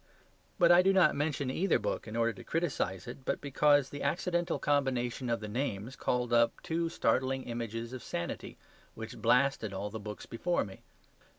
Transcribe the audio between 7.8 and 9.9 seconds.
of Sanity which blasted